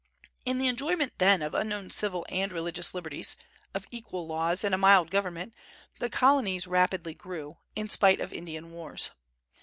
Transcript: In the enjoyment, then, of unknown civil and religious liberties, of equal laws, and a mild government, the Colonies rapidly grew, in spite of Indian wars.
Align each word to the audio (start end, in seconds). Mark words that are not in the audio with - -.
In 0.47 0.57
the 0.57 0.65
enjoyment, 0.67 1.13
then, 1.19 1.43
of 1.43 1.53
unknown 1.53 1.91
civil 1.91 2.25
and 2.29 2.51
religious 2.51 2.95
liberties, 2.95 3.35
of 3.75 3.85
equal 3.91 4.25
laws, 4.25 4.63
and 4.63 4.73
a 4.73 4.77
mild 4.79 5.11
government, 5.11 5.53
the 5.99 6.09
Colonies 6.09 6.65
rapidly 6.65 7.13
grew, 7.13 7.57
in 7.75 7.87
spite 7.87 8.19
of 8.19 8.33
Indian 8.33 8.71
wars. 8.71 9.11